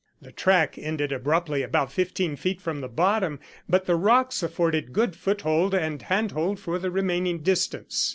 The 0.19 0.31
track 0.31 0.79
ended 0.79 1.11
abruptly 1.11 1.61
about 1.61 1.91
fifteen 1.91 2.35
feet 2.35 2.59
from 2.59 2.81
the 2.81 2.87
bottom, 2.87 3.39
but 3.69 3.85
the 3.85 3.95
rocks 3.95 4.41
afforded 4.41 4.93
good 4.93 5.15
foothold 5.15 5.75
and 5.75 6.01
handhold 6.01 6.59
for 6.59 6.79
the 6.79 6.89
remaining 6.89 7.43
distance. 7.43 8.09